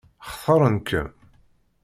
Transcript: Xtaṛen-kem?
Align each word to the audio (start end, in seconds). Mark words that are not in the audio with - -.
Xtaṛen-kem? 0.31 1.07